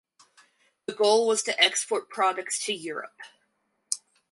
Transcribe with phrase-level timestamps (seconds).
[0.87, 3.21] The goal was to export products to Europe.